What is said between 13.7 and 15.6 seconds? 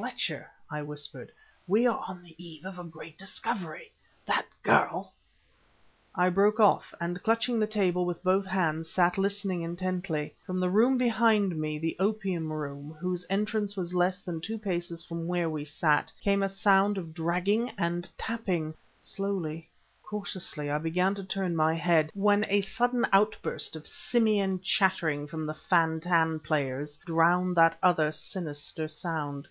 was less than two paces from where